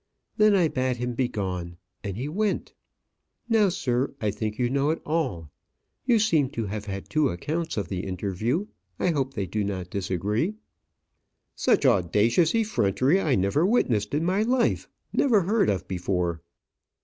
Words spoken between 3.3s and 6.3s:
Now, sir, I think you know it all. You